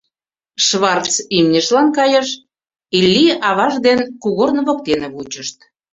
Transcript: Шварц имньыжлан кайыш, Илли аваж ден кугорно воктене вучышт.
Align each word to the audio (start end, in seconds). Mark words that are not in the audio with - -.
Шварц 0.65 1.13
имньыжлан 1.37 1.87
кайыш, 1.97 2.27
Илли 2.97 3.25
аваж 3.49 3.73
ден 3.85 3.99
кугорно 4.21 4.61
воктене 4.67 5.07
вучышт. 5.15 5.57